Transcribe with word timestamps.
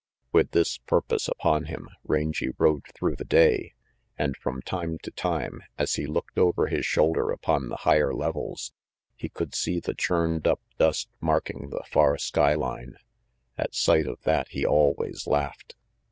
With 0.31 0.49
this 0.49 0.79
purpose 0.79 1.27
upon 1.27 1.65
him, 1.65 1.87
Rangy 2.03 2.49
rode 2.57 2.87
through 2.95 3.17
the 3.17 3.23
day, 3.23 3.75
and 4.17 4.35
from 4.35 4.63
time 4.63 4.97
to 5.03 5.11
time 5.11 5.61
as 5.77 5.93
he 5.93 6.07
looked 6.07 6.39
over 6.39 6.65
his 6.65 6.87
shoulder 6.87 7.29
upon 7.29 7.69
the 7.69 7.75
higher 7.85 8.11
levels, 8.11 8.73
he 9.15 9.29
could 9.29 9.53
see 9.53 9.79
the 9.79 9.93
churned 9.93 10.47
up 10.47 10.59
dust 10.79 11.07
marking 11.19 11.69
the 11.69 11.83
far 11.87 12.17
skyline. 12.17 12.95
At 13.59 13.75
sight 13.75 14.07
of 14.07 14.19
that 14.23 14.47
he 14.47 14.65
always 14.65 15.27
laughed. 15.27 15.75